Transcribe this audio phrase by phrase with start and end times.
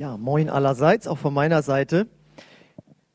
[0.00, 2.06] Ja, moin allerseits, auch von meiner Seite.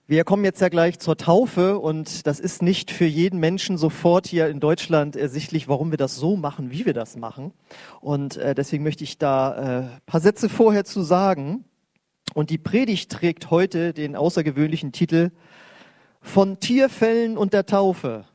[0.05, 4.27] Wir kommen jetzt ja gleich zur Taufe und das ist nicht für jeden Menschen sofort
[4.27, 7.53] hier in Deutschland ersichtlich, warum wir das so machen, wie wir das machen.
[8.01, 11.65] Und äh, deswegen möchte ich da äh, paar Sätze vorher zu sagen.
[12.35, 15.31] Und die Predigt trägt heute den außergewöhnlichen Titel
[16.21, 18.25] von Tierfällen und der Taufe.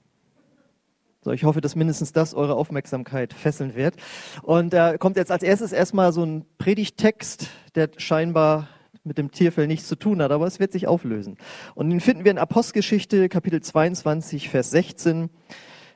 [1.22, 3.94] So, ich hoffe, dass mindestens das eure Aufmerksamkeit fesseln wird.
[4.42, 8.68] Und da kommt jetzt als erstes erstmal so ein Predigttext, der scheinbar
[9.04, 11.36] mit dem Tierfell nichts zu tun hat, aber es wird sich auflösen.
[11.74, 15.28] Und den finden wir in Apostelgeschichte Kapitel 22, Vers 16.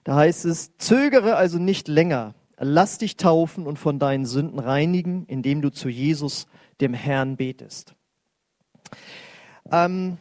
[0.05, 5.25] Da heißt es, zögere also nicht länger, lass dich taufen und von deinen Sünden reinigen,
[5.27, 6.47] indem du zu Jesus,
[6.83, 7.95] dem Herrn, betest.
[9.73, 10.19] Ähm,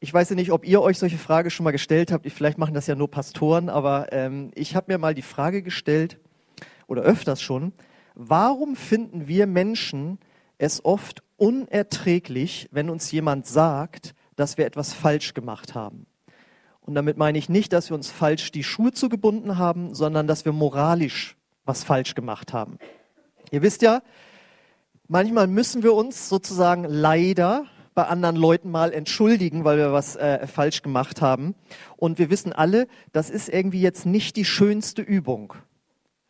[0.00, 2.30] ich weiß ja nicht, ob ihr euch solche Fragen schon mal gestellt habt.
[2.30, 6.18] Vielleicht machen das ja nur Pastoren, aber ähm, ich habe mir mal die Frage gestellt,
[6.88, 7.72] oder öfters schon,
[8.14, 10.18] warum finden wir Menschen
[10.56, 16.06] es oft unerträglich, wenn uns jemand sagt, dass wir etwas falsch gemacht haben?
[16.80, 20.44] Und damit meine ich nicht, dass wir uns falsch die Schuhe zugebunden haben, sondern dass
[20.46, 22.78] wir moralisch was falsch gemacht haben.
[23.50, 24.02] Ihr wisst ja,
[25.06, 27.66] manchmal müssen wir uns sozusagen leider
[27.98, 31.56] bei anderen Leuten mal entschuldigen, weil wir was äh, falsch gemacht haben.
[31.96, 35.54] Und wir wissen alle, das ist irgendwie jetzt nicht die schönste Übung.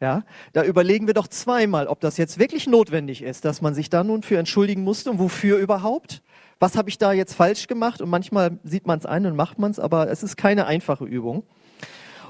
[0.01, 3.91] Ja, da überlegen wir doch zweimal, ob das jetzt wirklich notwendig ist, dass man sich
[3.91, 6.23] da nun für entschuldigen musste und wofür überhaupt.
[6.59, 8.01] Was habe ich da jetzt falsch gemacht?
[8.01, 11.05] Und manchmal sieht man es ein und macht man es, aber es ist keine einfache
[11.05, 11.43] Übung.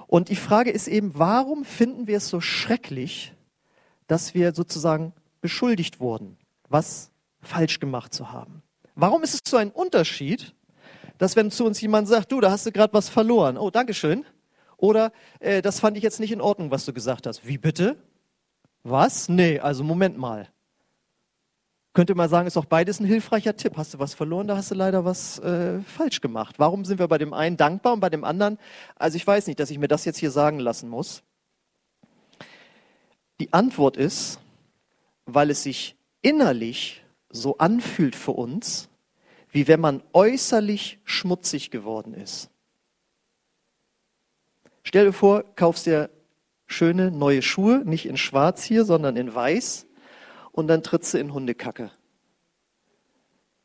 [0.08, 3.34] Und die Frage ist eben, warum finden wir es so schrecklich,
[4.08, 8.64] dass wir sozusagen beschuldigt wurden, was falsch gemacht zu haben?
[9.00, 10.56] Warum ist es so ein Unterschied,
[11.18, 14.24] dass wenn zu uns jemand sagt, du, da hast du gerade was verloren, oh, Dankeschön,
[14.76, 17.46] oder äh, das fand ich jetzt nicht in Ordnung, was du gesagt hast.
[17.46, 17.96] Wie bitte?
[18.82, 19.28] Was?
[19.28, 20.48] Nee, also Moment mal.
[21.92, 23.76] Könnte man sagen, ist auch beides ein hilfreicher Tipp.
[23.76, 26.56] Hast du was verloren, da hast du leider was äh, falsch gemacht.
[26.58, 28.58] Warum sind wir bei dem einen dankbar und bei dem anderen?
[28.96, 31.22] Also ich weiß nicht, dass ich mir das jetzt hier sagen lassen muss.
[33.38, 34.40] Die Antwort ist,
[35.24, 38.87] weil es sich innerlich so anfühlt für uns,
[39.50, 42.50] wie wenn man äußerlich schmutzig geworden ist.
[44.82, 46.10] Stell dir vor, kaufst dir
[46.66, 49.86] schöne neue Schuhe, nicht in schwarz hier, sondern in weiß,
[50.52, 51.90] und dann trittst du in Hundekacke.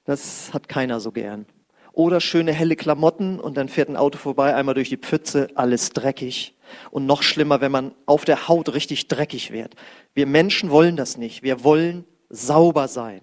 [0.05, 1.45] Das hat keiner so gern.
[1.93, 5.91] Oder schöne helle Klamotten und dann fährt ein Auto vorbei, einmal durch die Pfütze, alles
[5.91, 6.55] dreckig.
[6.91, 9.75] Und noch schlimmer, wenn man auf der Haut richtig dreckig wird.
[10.13, 11.43] Wir Menschen wollen das nicht.
[11.43, 13.21] Wir wollen sauber sein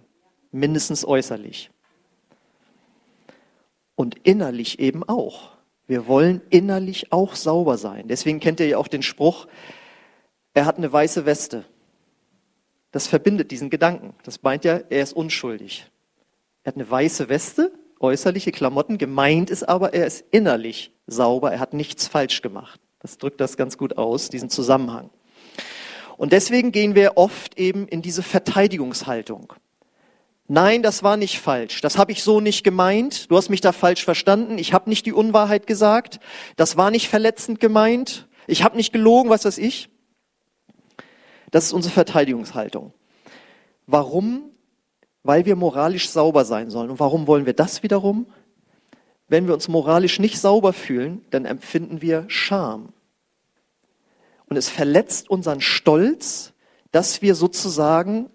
[0.53, 1.71] mindestens äußerlich.
[4.01, 5.51] Und innerlich eben auch.
[5.87, 8.09] Wir wollen innerlich auch sauber sein.
[8.09, 9.47] Deswegen kennt ihr ja auch den Spruch,
[10.55, 11.67] er hat eine weiße Weste.
[12.93, 14.15] Das verbindet diesen Gedanken.
[14.23, 15.85] Das meint ja, er ist unschuldig.
[16.65, 21.61] Er hat eine weiße Weste, äußerliche Klamotten, gemeint ist aber, er ist innerlich sauber, er
[21.61, 22.81] hat nichts falsch gemacht.
[23.01, 25.11] Das drückt das ganz gut aus, diesen Zusammenhang.
[26.17, 29.53] Und deswegen gehen wir oft eben in diese Verteidigungshaltung.
[30.53, 31.81] Nein, das war nicht falsch.
[31.81, 33.31] Das habe ich so nicht gemeint.
[33.31, 34.59] Du hast mich da falsch verstanden.
[34.59, 36.19] Ich habe nicht die Unwahrheit gesagt.
[36.57, 38.27] Das war nicht verletzend gemeint.
[38.49, 39.91] Ich habe nicht gelogen, was weiß ich.
[41.53, 42.93] Das ist unsere Verteidigungshaltung.
[43.87, 44.51] Warum?
[45.23, 46.91] Weil wir moralisch sauber sein sollen.
[46.91, 48.27] Und warum wollen wir das wiederum?
[49.29, 52.93] Wenn wir uns moralisch nicht sauber fühlen, dann empfinden wir Scham.
[54.49, 56.55] Und es verletzt unseren Stolz,
[56.91, 58.31] dass wir sozusagen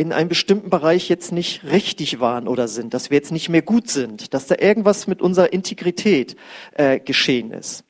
[0.00, 3.60] in einem bestimmten Bereich jetzt nicht richtig waren oder sind, dass wir jetzt nicht mehr
[3.60, 6.36] gut sind, dass da irgendwas mit unserer Integrität
[6.72, 7.84] äh, geschehen ist.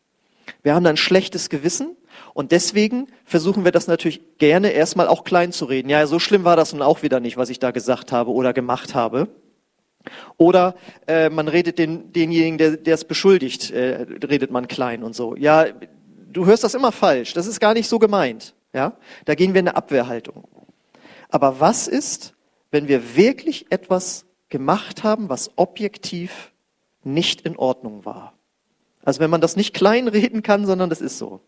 [0.65, 1.97] Wir haben dann ein schlechtes Gewissen
[2.35, 5.89] und deswegen versuchen wir das natürlich gerne erstmal auch klein zu reden.
[5.89, 8.53] Ja, so schlimm war das nun auch wieder nicht, was ich da gesagt habe oder
[8.53, 9.29] gemacht habe.
[10.37, 10.75] Oder
[11.07, 15.37] äh, man redet den, denjenigen, der, der es beschuldigt, äh, redet man klein und so.
[15.37, 15.67] Ja,
[16.33, 17.35] du hörst das immer falsch.
[17.35, 18.53] Das ist gar nicht so gemeint.
[18.73, 18.95] Ja,
[19.27, 20.49] da gehen wir in eine Abwehrhaltung.
[21.31, 22.35] Aber was ist,
[22.71, 26.53] wenn wir wirklich etwas gemacht haben, was objektiv
[27.03, 28.35] nicht in Ordnung war?
[29.03, 31.41] Also wenn man das nicht kleinreden kann, sondern das ist so.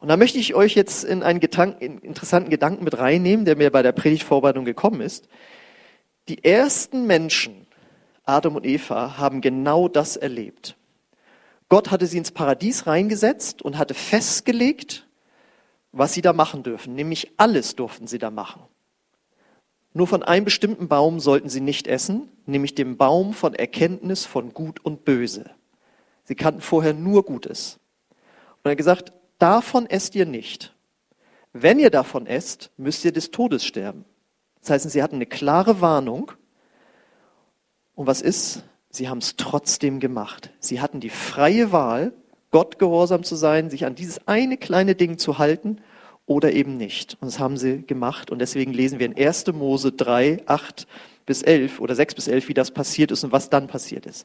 [0.00, 3.56] Und da möchte ich euch jetzt in einen Gedanken, in interessanten Gedanken mit reinnehmen, der
[3.56, 5.28] mir bei der Predigtvorbereitung gekommen ist.
[6.28, 7.66] Die ersten Menschen,
[8.24, 10.76] Adam und Eva, haben genau das erlebt.
[11.68, 15.06] Gott hatte sie ins Paradies reingesetzt und hatte festgelegt,
[15.96, 16.94] was sie da machen dürfen.
[16.94, 18.62] Nämlich alles durften sie da machen.
[19.92, 24.52] Nur von einem bestimmten Baum sollten sie nicht essen, nämlich dem Baum von Erkenntnis von
[24.52, 25.50] Gut und Böse.
[26.24, 27.78] Sie kannten vorher nur Gutes.
[28.56, 30.74] Und er hat gesagt, davon esst ihr nicht.
[31.52, 34.04] Wenn ihr davon esst, müsst ihr des Todes sterben.
[34.60, 36.32] Das heißt, sie hatten eine klare Warnung
[37.94, 38.64] Und was ist?
[38.90, 40.50] Sie haben es trotzdem gemacht.
[40.58, 42.12] Sie hatten die freie Wahl,
[42.54, 45.80] Gott gehorsam zu sein, sich an dieses eine kleine Ding zu halten
[46.24, 47.16] oder eben nicht.
[47.20, 48.30] Und das haben sie gemacht.
[48.30, 49.48] Und deswegen lesen wir in 1.
[49.54, 50.86] Mose 3, 8
[51.26, 54.24] bis 11 oder 6 bis 11, wie das passiert ist und was dann passiert ist.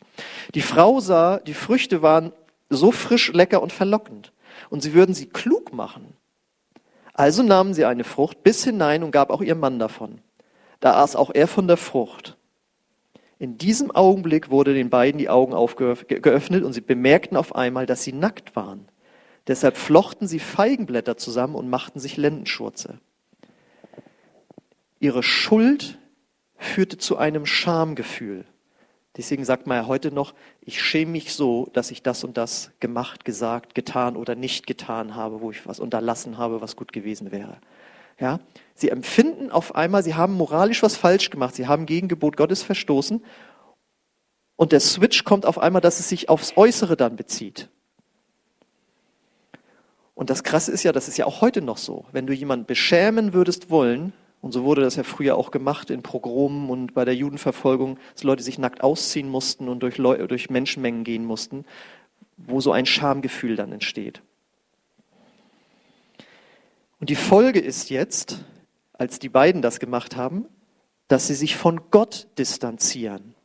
[0.54, 2.32] Die Frau sah, die Früchte waren
[2.70, 4.32] so frisch, lecker und verlockend.
[4.70, 6.14] Und sie würden sie klug machen.
[7.16, 10.20] Also nahmen sie eine Frucht bis hinein und gab auch ihr Mann davon.
[10.82, 12.38] Da aß auch er von der Frucht.
[13.40, 15.54] In diesem Augenblick wurde den beiden die Augen
[16.08, 18.88] geöffnet und sie bemerkten auf einmal, dass sie nackt waren.
[19.48, 23.00] Deshalb flochten sie Feigenblätter zusammen und machten sich Lendenschurze.
[25.00, 25.98] Ihre Schuld
[26.58, 28.44] führte zu einem Schamgefühl.
[29.16, 32.72] Deswegen sagt man ja heute noch, ich schäme mich so, dass ich das und das
[32.80, 37.32] gemacht, gesagt, getan oder nicht getan habe, wo ich was unterlassen habe, was gut gewesen
[37.32, 37.58] wäre.
[38.20, 38.40] Ja,
[38.76, 42.64] sie empfinden auf einmal, sie haben moralisch was falsch gemacht, sie haben gegen Gebot Gottes
[42.64, 43.24] verstoßen
[44.60, 47.70] und der Switch kommt auf einmal, dass es sich aufs Äußere dann bezieht.
[50.16, 52.04] Und das Krasse ist ja, das ist ja auch heute noch so.
[52.12, 54.12] Wenn du jemanden beschämen würdest wollen,
[54.42, 58.24] und so wurde das ja früher auch gemacht in Pogromen und bei der Judenverfolgung, dass
[58.24, 61.64] Leute sich nackt ausziehen mussten und durch, Leu durch Menschenmengen gehen mussten,
[62.36, 64.22] wo so ein Schamgefühl dann entsteht.
[67.00, 68.44] Und die Folge ist jetzt,
[68.94, 70.46] als die beiden das gemacht haben,
[71.08, 73.36] dass sie sich von Gott distanzieren.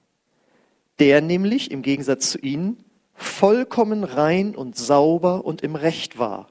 [0.99, 2.85] Der nämlich im Gegensatz zu ihnen
[3.15, 6.49] vollkommen rein und sauber und im Recht war.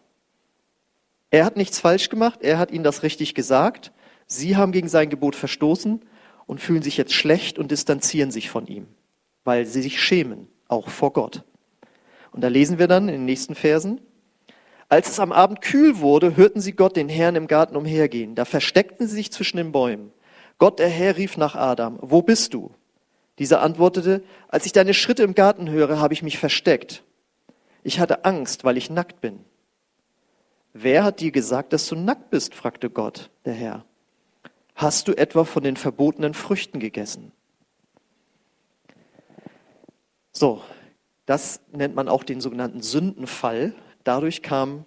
[1.30, 3.92] Er hat nichts falsch gemacht, er hat ihnen das richtig gesagt.
[4.28, 6.02] Sie haben gegen sein Gebot verstoßen
[6.46, 8.88] und fühlen sich jetzt schlecht und distanzieren sich von ihm,
[9.44, 11.44] weil sie sich schämen, auch vor Gott.
[12.32, 14.00] Und da lesen wir dann in den nächsten Versen,
[14.94, 18.36] als es am Abend kühl wurde, hörten sie Gott, den Herrn, im Garten umhergehen.
[18.36, 20.12] Da versteckten sie sich zwischen den Bäumen.
[20.60, 22.70] Gott, der Herr, rief nach Adam, wo bist du?
[23.40, 27.04] Dieser antwortete, als ich deine Schritte im Garten höre, habe ich mich versteckt.
[27.82, 29.40] Ich hatte Angst, weil ich nackt bin.
[30.74, 32.54] Wer hat dir gesagt, dass du nackt bist?
[32.54, 33.86] fragte Gott, der Herr.
[34.76, 37.32] Hast du etwa von den verbotenen Früchten gegessen?
[40.32, 40.62] So,
[41.26, 43.74] das nennt man auch den sogenannten Sündenfall.
[44.04, 44.86] Dadurch kam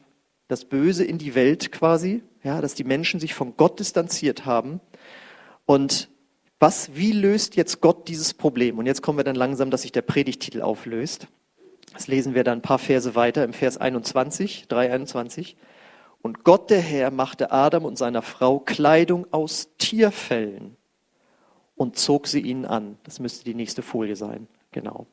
[0.49, 4.81] das Böse in die Welt quasi, ja, dass die Menschen sich von Gott distanziert haben.
[5.65, 6.09] Und
[6.59, 8.79] was, wie löst jetzt Gott dieses Problem?
[8.79, 11.27] Und jetzt kommen wir dann langsam, dass sich der Predigtitel auflöst.
[11.93, 15.57] Das lesen wir dann ein paar Verse weiter im Vers 21, 321.
[16.23, 20.77] Und Gott der Herr machte Adam und seiner Frau Kleidung aus Tierfellen
[21.75, 22.99] und zog sie ihnen an.
[23.05, 24.49] Das müsste die nächste Folie sein.
[24.73, 25.07] Genau.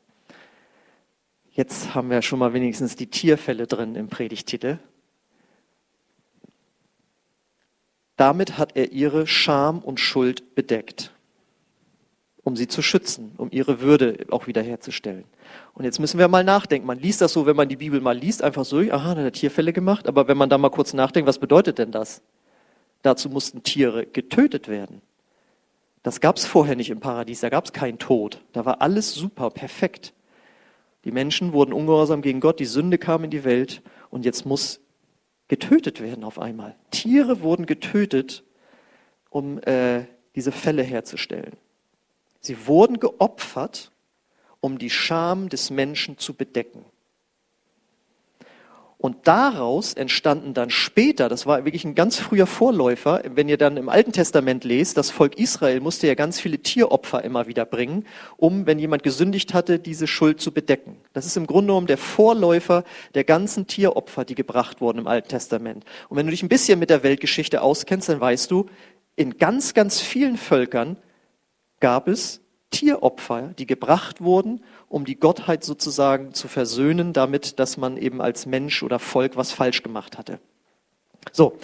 [1.54, 4.78] Jetzt haben wir schon mal wenigstens die Tierfälle drin im Predigtitel.
[8.16, 11.12] Damit hat er ihre Scham und Schuld bedeckt,
[12.42, 15.24] um sie zu schützen, um ihre Würde auch wiederherzustellen.
[15.74, 16.88] Und jetzt müssen wir mal nachdenken.
[16.88, 19.32] Man liest das so, wenn man die Bibel mal liest, einfach so, aha, hat er
[19.32, 20.08] Tierfälle gemacht.
[20.08, 22.20] Aber wenn man da mal kurz nachdenkt, was bedeutet denn das?
[23.02, 25.02] Dazu mussten Tiere getötet werden.
[26.02, 28.40] Das gab es vorher nicht im Paradies, da gab es keinen Tod.
[28.52, 30.12] Da war alles super, perfekt.
[31.04, 34.80] Die Menschen wurden ungehorsam gegen Gott, die Sünde kam in die Welt und jetzt muss
[35.48, 36.76] getötet werden auf einmal.
[36.90, 38.44] Tiere wurden getötet,
[39.28, 40.04] um äh,
[40.34, 41.52] diese Fälle herzustellen.
[42.40, 43.90] Sie wurden geopfert,
[44.60, 46.84] um die Scham des Menschen zu bedecken.
[49.04, 53.76] Und daraus entstanden dann später, das war wirklich ein ganz früher Vorläufer, wenn ihr dann
[53.76, 58.06] im Alten Testament lest, das Volk Israel musste ja ganz viele Tieropfer immer wieder bringen,
[58.38, 60.96] um, wenn jemand gesündigt hatte, diese Schuld zu bedecken.
[61.12, 62.82] Das ist im Grunde genommen der Vorläufer
[63.14, 65.84] der ganzen Tieropfer, die gebracht wurden im Alten Testament.
[66.08, 68.70] Und wenn du dich ein bisschen mit der Weltgeschichte auskennst, dann weißt du,
[69.16, 70.96] in ganz, ganz vielen Völkern
[71.78, 72.40] gab es
[72.74, 78.46] Tieropfer, die gebracht wurden, um die Gottheit sozusagen zu versöhnen, damit, dass man eben als
[78.46, 80.40] Mensch oder Volk was falsch gemacht hatte.
[81.32, 81.56] So,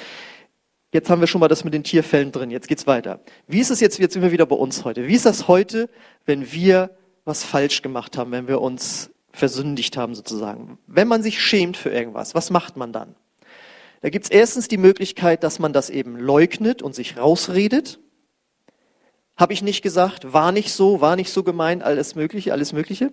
[0.93, 2.51] jetzt haben wir schon mal das mit den Tierfällen drin.
[2.51, 3.21] Jetzt geht's weiter.
[3.47, 3.99] Wie ist es jetzt?
[3.99, 5.07] Jetzt sind wir wieder bei uns heute.
[5.07, 5.91] Wie ist das heute,
[6.27, 6.91] wenn wir
[7.25, 10.79] was falsch gemacht haben, wenn wir uns versündigt haben sozusagen?
[10.87, 13.15] Wenn man sich schämt für irgendwas, was macht man dann?
[14.01, 18.01] Da gibt's erstens die Möglichkeit, dass man das eben leugnet und sich rausredet.
[19.41, 23.11] Habe ich nicht gesagt, war nicht so, war nicht so gemeint, alles Mögliche, alles Mögliche.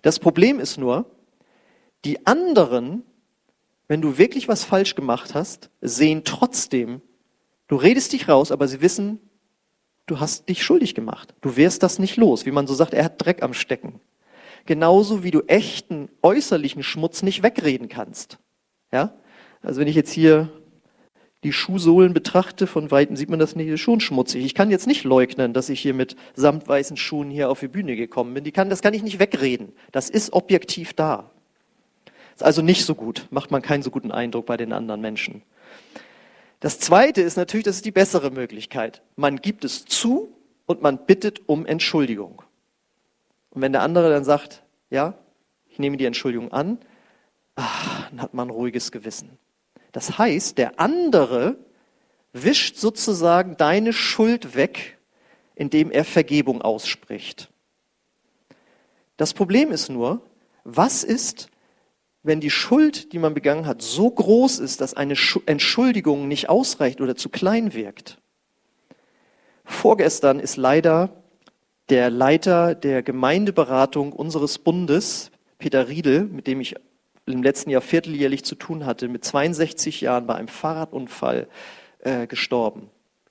[0.00, 1.10] Das Problem ist nur,
[2.04, 3.02] die anderen,
[3.88, 7.02] wenn du wirklich was falsch gemacht hast, sehen trotzdem,
[7.66, 9.18] du redest dich raus, aber sie wissen,
[10.06, 11.34] du hast dich schuldig gemacht.
[11.40, 12.46] Du wirst das nicht los.
[12.46, 14.00] Wie man so sagt, er hat Dreck am Stecken.
[14.66, 18.38] Genauso wie du echten äußerlichen Schmutz nicht wegreden kannst.
[18.92, 19.16] Ja?
[19.62, 20.48] Also wenn ich jetzt hier
[21.44, 24.44] die Schuhsohlen betrachte, von Weitem sieht man das nicht, schon schmutzig.
[24.44, 27.94] Ich kann jetzt nicht leugnen, dass ich hier mit samtweißen Schuhen hier auf die Bühne
[27.94, 28.44] gekommen bin.
[28.44, 29.72] Die kann, das kann ich nicht wegreden.
[29.92, 31.30] Das ist objektiv da.
[32.34, 33.26] Ist also nicht so gut.
[33.30, 35.42] Macht man keinen so guten Eindruck bei den anderen Menschen.
[36.60, 39.02] Das zweite ist natürlich, das ist die bessere Möglichkeit.
[39.14, 42.42] Man gibt es zu und man bittet um Entschuldigung.
[43.50, 45.14] Und wenn der andere dann sagt, ja,
[45.68, 46.78] ich nehme die Entschuldigung an,
[47.54, 49.38] ach, dann hat man ein ruhiges Gewissen.
[49.96, 51.56] Das heißt, der andere
[52.34, 54.98] wischt sozusagen deine Schuld weg,
[55.54, 57.48] indem er Vergebung ausspricht.
[59.16, 60.20] Das Problem ist nur,
[60.64, 61.48] was ist,
[62.22, 65.14] wenn die Schuld, die man begangen hat, so groß ist, dass eine
[65.46, 68.18] Entschuldigung nicht ausreicht oder zu klein wirkt?
[69.64, 71.08] Vorgestern ist leider
[71.88, 76.74] der Leiter der Gemeindeberatung unseres Bundes, Peter Riedel, mit dem ich
[77.26, 81.48] im letzten Jahr vierteljährlich zu tun hatte, mit 62 Jahren bei einem Fahrradunfall
[82.00, 82.88] äh, gestorben.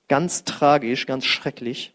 [0.08, 1.94] Ganz tragisch, ganz schrecklich.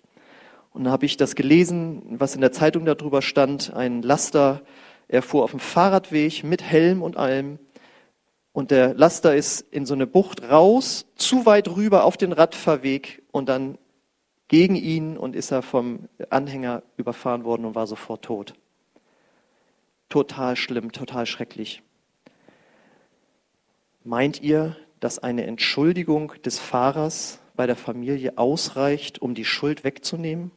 [0.74, 3.74] Und da habe ich das gelesen, was in der Zeitung darüber stand.
[3.74, 4.62] Ein Laster,
[5.08, 7.60] er fuhr auf dem Fahrradweg mit Helm und allem.
[8.53, 13.22] Und der Laster ist in so eine Bucht raus, zu weit rüber auf den Radfahrweg
[13.31, 13.77] und dann
[14.48, 18.53] gegen ihn und ist er vom Anhänger überfahren worden und war sofort tot.
[20.10, 21.81] Total schlimm, total schrecklich.
[24.03, 30.51] Meint ihr, dass eine Entschuldigung des Fahrers bei der Familie ausreicht, um die Schuld wegzunehmen?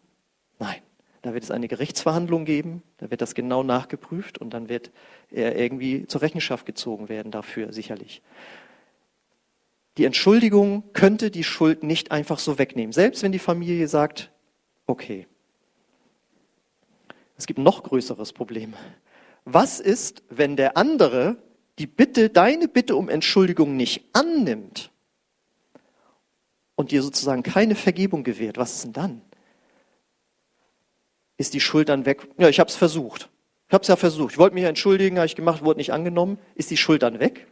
[0.59, 0.81] Nein.
[1.25, 4.91] Da wird es eine Gerichtsverhandlung geben, da wird das genau nachgeprüft und dann wird
[5.31, 8.21] er irgendwie zur Rechenschaft gezogen werden dafür, sicherlich.
[9.97, 14.33] Die Entschuldigung könnte die Schuld nicht einfach so wegnehmen, selbst wenn die Familie sagt,
[14.87, 15.27] okay.
[17.39, 18.75] Es gibt noch größeres Problem.
[19.47, 21.39] Was ist, wenn der andere
[21.79, 24.91] die Bitte, deine Bitte um Entschuldigung nicht annimmt
[26.77, 29.23] und dir sozusagen keine Vergebung gewährt, was ist denn dann?
[31.37, 32.29] Ist die Schuld dann weg?
[32.39, 33.29] Ja, ich habe es versucht.
[33.69, 34.33] Ich habe es ja versucht.
[34.33, 36.39] Ich wollte mich entschuldigen, habe ich gemacht, wurde nicht angenommen.
[36.55, 37.47] Ist die Schuld dann weg?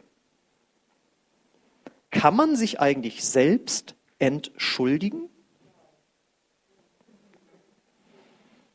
[2.11, 5.29] Kann man sich eigentlich selbst entschuldigen?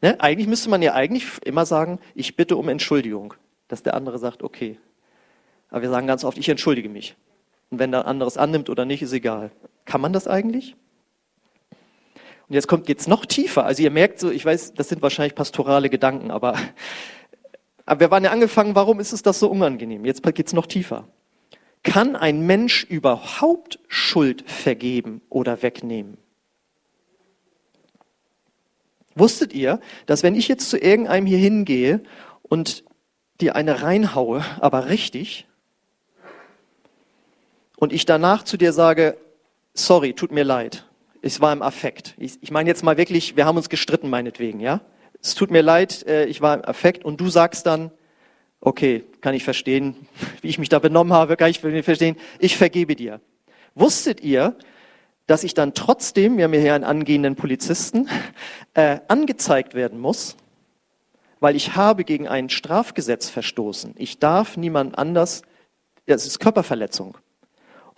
[0.03, 0.21] Ne?
[0.21, 3.35] Eigentlich müsste man ja eigentlich immer sagen, ich bitte um Entschuldigung,
[3.69, 4.79] dass der andere sagt, okay,
[5.71, 7.17] aber wir sagen ganz oft, ich entschuldige mich.
[7.71, 9.51] Und wenn der anderes annimmt oder nicht, ist egal.
[9.85, 10.75] Kann man das eigentlich?
[12.49, 13.65] Und jetzt kommt jetzt noch tiefer.
[13.65, 16.57] Also ihr merkt so, ich weiß, das sind wahrscheinlich pastorale Gedanken, aber,
[17.87, 20.05] aber wir waren ja angefangen, warum ist es das so unangenehm?
[20.05, 21.07] Jetzt geht's noch tiefer.
[21.83, 26.17] Kann ein Mensch überhaupt Schuld vergeben oder wegnehmen?
[29.15, 32.03] Wusstet ihr, dass wenn ich jetzt zu irgendeinem hier hingehe
[32.43, 32.85] und
[33.41, 35.48] dir eine reinhaue, aber richtig,
[37.79, 39.17] und ich danach zu dir sage,
[39.73, 40.85] sorry, tut mir leid,
[41.23, 42.15] es war im Affekt.
[42.19, 44.81] Ich, ich meine jetzt mal wirklich, wir haben uns gestritten meinetwegen, ja?
[45.23, 47.93] Es tut mir leid, äh, ich war im Affekt und du sagst dann,
[48.61, 50.09] okay, kann ich verstehen,
[50.43, 53.21] wie ich mich da benommen habe, kann ich verstehen, ich vergebe dir.
[53.77, 54.57] Wusstet ihr,
[55.29, 58.09] dass ich dann trotzdem, wir haben hier einen angehenden Polizisten,
[58.75, 60.37] äh, angezeigt werden muss,
[61.39, 63.95] weil ich habe gegen ein Strafgesetz verstoßen.
[63.99, 65.43] Ich darf niemand anders,
[66.07, 67.17] das ist Körperverletzung.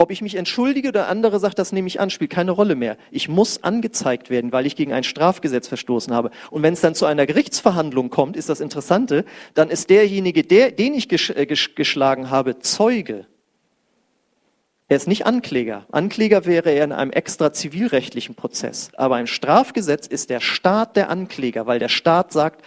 [0.00, 2.96] Ob ich mich entschuldige oder andere sagt, das nehme ich an, spielt keine Rolle mehr.
[3.10, 6.30] Ich muss angezeigt werden, weil ich gegen ein Strafgesetz verstoßen habe.
[6.50, 10.70] Und wenn es dann zu einer Gerichtsverhandlung kommt, ist das Interessante, dann ist derjenige, der,
[10.70, 13.26] den ich äh, geschlagen habe, Zeuge.
[14.88, 15.84] Er ist nicht Ankläger.
[15.92, 18.92] Ankläger wäre er in einem extra zivilrechtlichen Prozess.
[18.96, 22.64] Aber im Strafgesetz ist der Staat der Ankläger, weil der Staat sagt,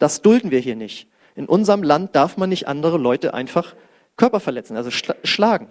[0.00, 1.06] das dulden wir hier nicht.
[1.36, 3.76] In unserem Land darf man nicht andere Leute einfach
[4.16, 5.68] Körper verletzen, also schlagen.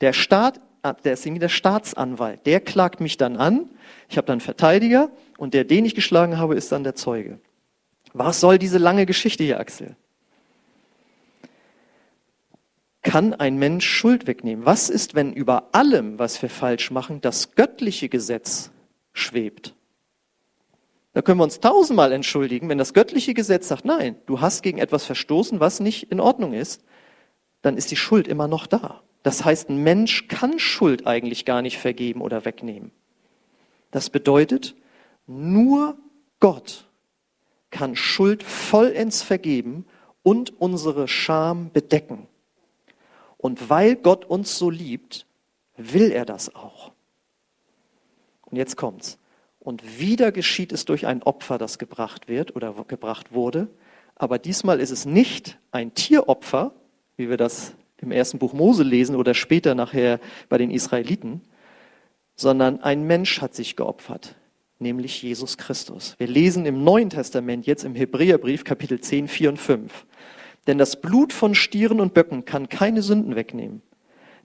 [0.00, 3.70] Der Staat, ah, der ist irgendwie der Staatsanwalt, der klagt mich dann an.
[4.08, 7.38] Ich habe dann Verteidiger und der, den ich geschlagen habe, ist dann der Zeuge.
[8.12, 9.96] Was soll diese lange Geschichte hier, Axel?
[13.02, 14.66] Kann ein Mensch Schuld wegnehmen?
[14.66, 18.70] Was ist, wenn über allem, was wir falsch machen, das göttliche Gesetz
[19.12, 19.74] schwebt?
[21.12, 24.78] Da können wir uns tausendmal entschuldigen, wenn das göttliche Gesetz sagt, nein, du hast gegen
[24.78, 26.84] etwas verstoßen, was nicht in Ordnung ist,
[27.62, 29.02] dann ist die Schuld immer noch da.
[29.22, 32.90] Das heißt, ein Mensch kann Schuld eigentlich gar nicht vergeben oder wegnehmen.
[33.90, 34.74] Das bedeutet,
[35.26, 35.98] nur
[36.38, 36.86] Gott
[37.70, 39.84] kann Schuld vollends vergeben
[40.22, 42.26] und unsere Scham bedecken.
[43.36, 45.26] Und weil Gott uns so liebt,
[45.76, 46.92] will er das auch.
[48.42, 49.18] Und jetzt kommt's.
[49.60, 53.68] Und wieder geschieht es durch ein Opfer, das gebracht wird oder gebracht wurde.
[54.16, 56.72] Aber diesmal ist es nicht ein Tieropfer,
[57.16, 61.42] wie wir das im ersten Buch Mose lesen oder später nachher bei den Israeliten,
[62.34, 64.34] sondern ein Mensch hat sich geopfert,
[64.78, 66.14] nämlich Jesus Christus.
[66.18, 70.06] Wir lesen im Neuen Testament jetzt im Hebräerbrief Kapitel 10, 4 und 5.
[70.66, 73.82] Denn das Blut von Stieren und Böcken kann keine Sünden wegnehmen.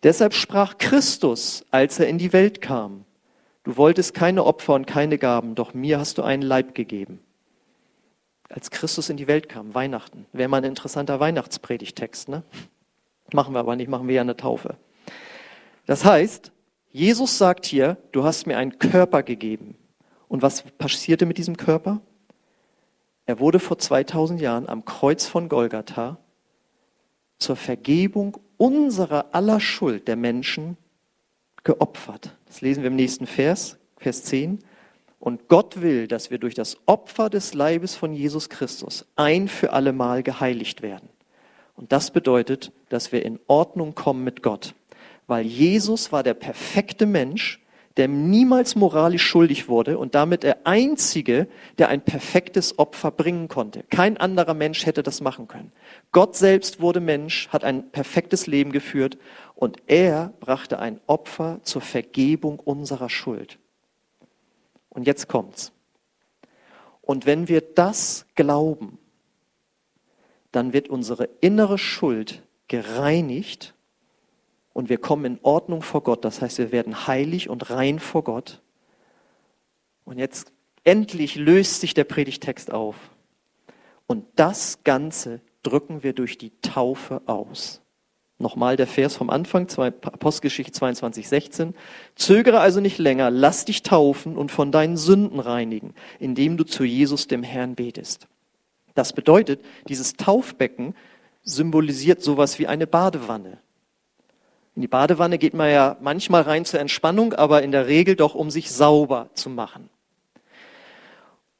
[0.03, 3.05] Deshalb sprach Christus, als er in die Welt kam,
[3.63, 7.19] du wolltest keine Opfer und keine Gaben, doch mir hast du einen Leib gegeben.
[8.49, 12.43] Als Christus in die Welt kam, Weihnachten, wäre mal ein interessanter Weihnachtspredigtext, ne?
[13.33, 14.75] Machen wir aber nicht, machen wir ja eine Taufe.
[15.85, 16.51] Das heißt,
[16.91, 19.75] Jesus sagt hier, du hast mir einen Körper gegeben.
[20.27, 22.01] Und was passierte mit diesem Körper?
[23.25, 26.17] Er wurde vor 2000 Jahren am Kreuz von Golgatha
[27.39, 30.77] zur Vergebung unserer aller Schuld der Menschen
[31.63, 32.37] geopfert.
[32.45, 34.59] Das lesen wir im nächsten Vers, Vers 10.
[35.19, 39.73] Und Gott will, dass wir durch das Opfer des Leibes von Jesus Christus ein für
[39.73, 41.09] alle Mal geheiligt werden.
[41.75, 44.73] Und das bedeutet, dass wir in Ordnung kommen mit Gott.
[45.27, 47.61] Weil Jesus war der perfekte Mensch,
[47.97, 53.83] der niemals moralisch schuldig wurde und damit der Einzige, der ein perfektes Opfer bringen konnte.
[53.89, 55.71] Kein anderer Mensch hätte das machen können.
[56.11, 59.17] Gott selbst wurde Mensch, hat ein perfektes Leben geführt
[59.55, 63.59] und er brachte ein Opfer zur Vergebung unserer Schuld.
[64.89, 65.71] Und jetzt kommt's.
[67.01, 68.97] Und wenn wir das glauben,
[70.55, 73.73] dann wird unsere innere Schuld gereinigt
[74.73, 76.25] und wir kommen in Ordnung vor Gott.
[76.25, 78.61] Das heißt, wir werden heilig und rein vor Gott.
[80.03, 80.51] Und jetzt
[80.83, 82.95] endlich löst sich der Predigtext auf.
[84.07, 87.81] Und das Ganze drücken wir durch die Taufe aus.
[88.37, 91.75] Nochmal der Vers vom Anfang, Apostelgeschichte 22, 16.
[92.15, 96.83] Zögere also nicht länger, lass dich taufen und von deinen Sünden reinigen, indem du zu
[96.83, 98.27] Jesus, dem Herrn, betest.
[98.95, 100.95] Das bedeutet, dieses Taufbecken
[101.43, 103.59] symbolisiert sowas wie eine Badewanne.
[104.75, 108.35] In die Badewanne geht man ja manchmal rein zur Entspannung, aber in der Regel doch,
[108.35, 109.89] um sich sauber zu machen.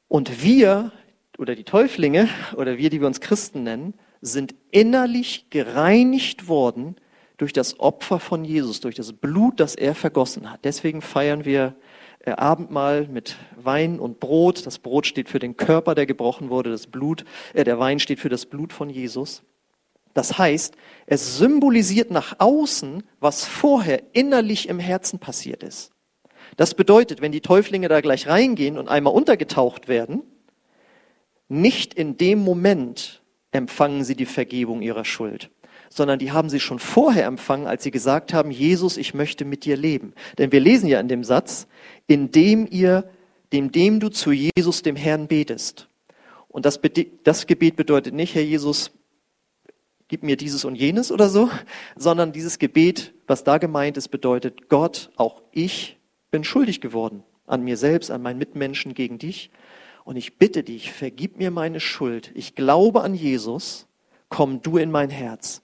[0.08, 0.92] Und wir
[1.38, 6.95] oder die Täuflinge oder wir, die wir uns Christen nennen, sind innerlich gereinigt worden
[7.38, 10.62] durch das Opfer von Jesus, durch das Blut, das er vergossen hat.
[10.63, 11.76] Deswegen feiern wir
[12.33, 14.65] Abendmahl mit Wein und Brot.
[14.65, 16.71] Das Brot steht für den Körper, der gebrochen wurde.
[16.71, 19.43] Das Blut, äh, der Wein steht für das Blut von Jesus.
[20.13, 20.75] Das heißt,
[21.07, 25.91] es symbolisiert nach außen, was vorher innerlich im Herzen passiert ist.
[26.57, 30.23] Das bedeutet, wenn die Täuflinge da gleich reingehen und einmal untergetaucht werden,
[31.47, 35.49] nicht in dem Moment empfangen sie die Vergebung ihrer Schuld,
[35.89, 39.65] sondern die haben sie schon vorher empfangen, als sie gesagt haben, Jesus, ich möchte mit
[39.65, 40.13] dir leben.
[40.38, 41.67] Denn wir lesen ja in dem Satz,
[42.08, 43.10] indem ihr,
[43.54, 45.88] dem, dem du zu Jesus, dem Herrn, betest.
[46.48, 46.80] Und das,
[47.24, 48.91] das Gebet bedeutet nicht, Herr Jesus,
[50.08, 51.50] gib mir dieses und jenes oder so,
[51.95, 55.98] sondern dieses Gebet, was da gemeint ist, bedeutet, Gott, auch ich
[56.32, 59.52] bin schuldig geworden an mir selbst, an meinen Mitmenschen gegen dich.
[60.04, 62.32] Und ich bitte dich, vergib mir meine Schuld.
[62.36, 63.88] Ich glaube an Jesus,
[64.30, 65.62] komm du in mein Herz.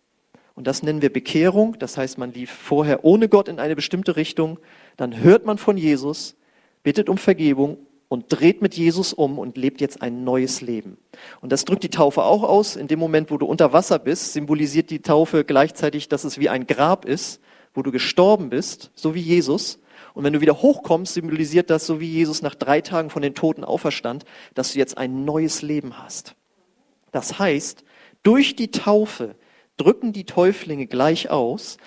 [0.56, 1.78] Und das nennen wir Bekehrung.
[1.80, 4.60] Das heißt, man lief vorher ohne Gott in eine bestimmte Richtung.
[4.98, 6.36] Dann hört man von Jesus,
[6.84, 7.78] bittet um Vergebung
[8.10, 10.98] und dreht mit Jesus um und lebt jetzt ein neues Leben.
[11.40, 12.76] Und das drückt die Taufe auch aus.
[12.76, 16.50] In dem Moment, wo du unter Wasser bist, symbolisiert die Taufe gleichzeitig, dass es wie
[16.50, 17.40] ein Grab ist,
[17.74, 19.80] wo du gestorben bist, so wie Jesus.
[20.14, 23.34] Und wenn du wieder hochkommst, symbolisiert das, so wie Jesus nach drei Tagen von den
[23.34, 26.36] Toten auferstand, dass du jetzt ein neues Leben hast.
[27.14, 27.86] Das heißt,
[28.24, 29.36] durch die Taufe
[29.82, 31.78] drücken die Täuflinge gleich aus,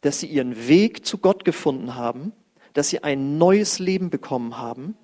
[0.00, 2.32] dass sie ihren Weg zu Gott gefunden haben,
[2.72, 4.96] dass sie ein neues Leben bekommen haben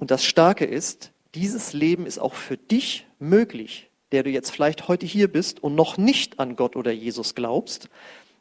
[0.00, 4.88] und das Starke ist, dieses Leben ist auch für dich möglich, der du jetzt vielleicht
[4.88, 7.90] heute hier bist und noch nicht an Gott oder Jesus glaubst.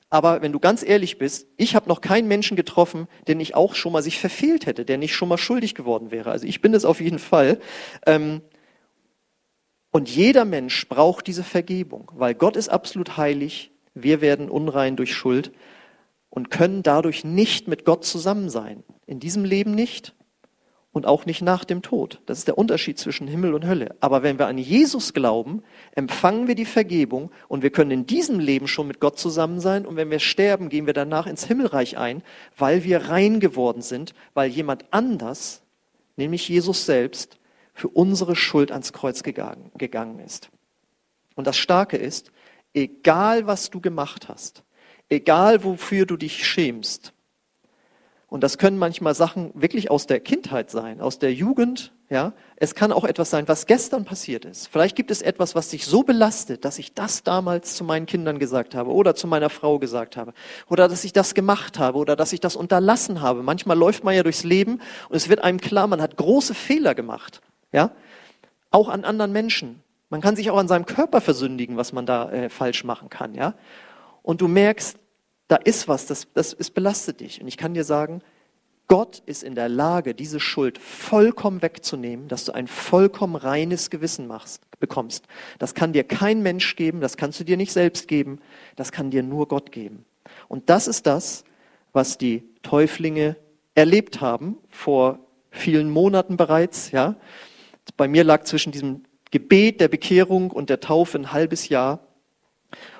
[0.09, 3.75] Aber wenn du ganz ehrlich bist, ich habe noch keinen Menschen getroffen, der nicht auch
[3.75, 6.31] schon mal sich verfehlt hätte, der nicht schon mal schuldig geworden wäre.
[6.31, 7.59] Also ich bin es auf jeden Fall.
[8.07, 8.41] Ähm,
[9.91, 15.13] und jeder Mensch braucht diese Vergebung, weil Gott ist absolut heilig, wir werden unrein durch
[15.13, 15.51] Schuld
[16.29, 18.83] und können dadurch nicht mit Gott zusammen sein.
[19.07, 20.13] In diesem Leben nicht
[20.91, 22.21] und auch nicht nach dem Tod.
[22.27, 23.95] Das ist der Unterschied zwischen Himmel und Hölle.
[23.99, 25.63] Aber wenn wir an Jesus glauben,
[25.95, 29.87] empfangen wir die Vergebung und wir können in diesem Leben schon mit Gott zusammen sein
[29.87, 32.21] und wenn wir sterben, gehen wir danach ins Himmelreich ein,
[32.57, 35.63] weil wir rein geworden sind, weil jemand anders,
[36.15, 37.38] nämlich Jesus selbst,
[37.79, 40.49] für unsere Schuld ans Kreuz gegangen, gegangen ist.
[41.35, 42.31] Und das Starke ist,
[42.73, 44.63] egal was du gemacht hast,
[45.07, 47.13] egal wofür du dich schämst,
[48.31, 51.93] Und das können manchmal Sachen wirklich aus der Kindheit sein, aus der Jugend.
[52.11, 54.67] Ja, es kann auch etwas sein, was gestern passiert ist.
[54.67, 58.39] Vielleicht gibt es etwas, was dich so belastet, dass ich das damals zu meinen Kindern
[58.39, 60.33] gesagt habe oder zu meiner Frau gesagt habe
[60.67, 63.43] oder dass ich das gemacht habe oder dass ich das unterlassen habe.
[63.43, 66.95] Manchmal läuft man ja durchs Leben und es wird einem klar, man hat große Fehler
[66.95, 67.41] gemacht.
[67.71, 67.91] Ja,
[68.71, 69.83] auch an anderen Menschen.
[70.09, 73.35] Man kann sich auch an seinem Körper versündigen, was man da äh, falsch machen kann.
[73.35, 73.53] Ja,
[74.23, 74.97] und du merkst,
[75.47, 77.41] da ist was, das, das ist belastet dich.
[77.41, 78.21] Und ich kann dir sagen,
[78.87, 84.25] Gott ist in der Lage, diese Schuld vollkommen wegzunehmen, dass du ein vollkommen reines Gewissen
[84.25, 85.25] machst, bekommst.
[85.59, 88.39] Das kann dir kein Mensch geben, das kannst du dir nicht selbst geben,
[88.75, 90.05] das kann dir nur Gott geben.
[90.47, 91.43] Und das ist das,
[91.93, 93.35] was die Täuflinge
[93.75, 95.19] erlebt haben vor
[95.51, 96.89] vielen Monaten bereits.
[96.91, 97.15] Ja,
[97.99, 101.99] bei mir lag zwischen diesem Gebet der Bekehrung und der Taufe ein halbes Jahr.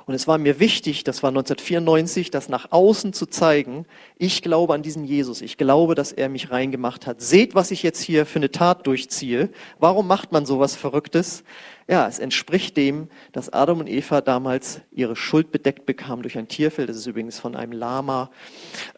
[0.05, 3.85] Und es war mir wichtig, das war 1994, das nach außen zu zeigen.
[4.17, 5.41] Ich glaube an diesen Jesus.
[5.41, 7.21] Ich glaube, dass er mich reingemacht hat.
[7.21, 9.51] Seht, was ich jetzt hier für eine Tat durchziehe.
[9.79, 11.45] Warum macht man sowas Verrücktes?
[11.88, 16.49] Ja, es entspricht dem, dass Adam und Eva damals ihre Schuld bedeckt bekamen durch ein
[16.49, 16.88] Tierfell.
[16.88, 18.31] Das ist übrigens von einem Lama.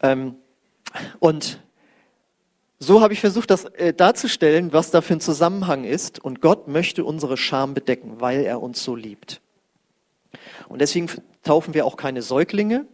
[0.01, 0.35] Ähm,
[1.19, 1.59] und
[2.83, 6.17] so habe ich versucht, das äh, darzustellen, was da für ein Zusammenhang ist.
[6.17, 9.39] Und Gott möchte unsere Scham bedecken, weil er uns so liebt.
[10.67, 11.07] Und deswegen
[11.43, 12.87] taufen wir auch keine Säuglinge,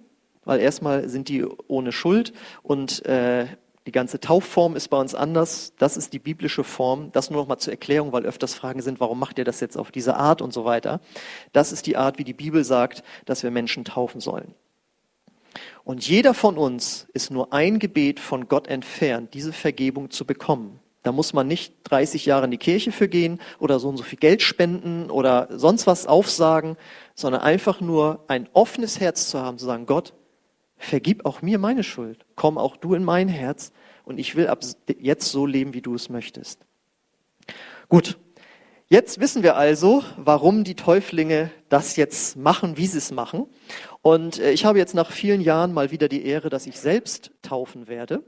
[0.43, 3.47] weil erstmal sind die ohne Schuld und äh,
[3.86, 5.71] die ganze Taufform ist bei uns anders.
[5.78, 7.10] Das ist die biblische Form.
[7.13, 9.78] Das nur noch mal zur Erklärung, weil öfters Fragen sind, warum macht ihr das jetzt
[9.78, 11.00] auf diese Art und so weiter.
[11.54, 14.54] Das ist die Art, wie die Bibel sagt, dass wir Menschen taufen sollen.
[15.84, 20.80] Und jeder von uns ist nur ein Gebet von Gott entfernt, diese Vergebung zu bekommen.
[21.04, 24.04] Da muss man nicht 30 Jahre in die Kirche für gehen oder so und so
[24.04, 26.76] viel Geld spenden oder sonst was aufsagen,
[27.15, 30.13] sondern einfach nur ein offenes Herz zu haben, zu sagen, Gott,
[30.78, 33.72] vergib auch mir meine Schuld, komm auch du in mein Herz
[34.04, 34.65] und ich will ab
[35.00, 36.60] jetzt so leben, wie du es möchtest.
[37.89, 38.17] Gut,
[38.89, 43.48] jetzt wissen wir also, warum die Täuflinge das jetzt machen, wie sie es machen.
[44.08, 47.32] Und äh, ich habe jetzt nach vielen Jahren mal wieder die Ehre, dass ich selbst
[47.41, 48.24] taufen werde.